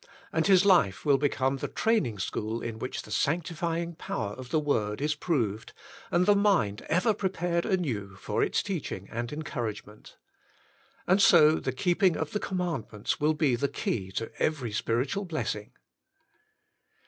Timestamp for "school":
2.17-2.59